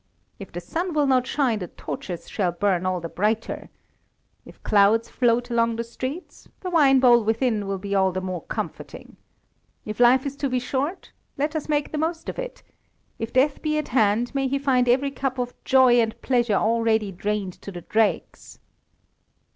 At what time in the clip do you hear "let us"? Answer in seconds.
11.37-11.69